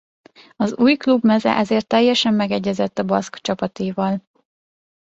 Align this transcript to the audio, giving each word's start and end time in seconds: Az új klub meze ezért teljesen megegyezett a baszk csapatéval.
Az 0.55 0.77
új 0.77 0.95
klub 0.97 1.23
meze 1.23 1.49
ezért 1.55 1.87
teljesen 1.87 2.33
megegyezett 2.33 2.99
a 2.99 3.03
baszk 3.03 3.35
csapatéval. 3.37 4.23